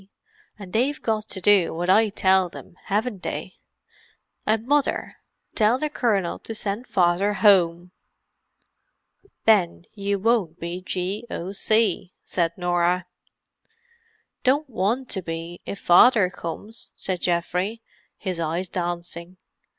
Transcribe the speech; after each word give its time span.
and 0.57 0.73
they've 0.73 0.99
got 0.99 1.29
to 1.29 1.39
do 1.39 1.75
what 1.75 1.87
I 1.87 2.09
tell 2.09 2.49
them, 2.49 2.75
haven't 2.85 3.21
they? 3.21 3.57
And 4.47 4.65
Mother—tell 4.65 5.77
the 5.77 5.91
Colonel 5.91 6.39
to 6.39 6.55
send 6.55 6.87
Father 6.87 7.33
home." 7.33 7.91
"Then 9.45 9.85
you 9.93 10.17
won't 10.17 10.59
be 10.59 10.81
G.O.C.," 10.81 12.15
said 12.23 12.57
Norah. 12.57 13.05
"Don't 14.43 14.67
want 14.67 15.07
to 15.09 15.21
be, 15.21 15.59
if 15.67 15.77
Father 15.79 16.31
comes," 16.31 16.93
said 16.97 17.21
Geoffrey, 17.21 17.83
his 18.17 18.39
eyes 18.39 18.69
dancing. 18.69 19.37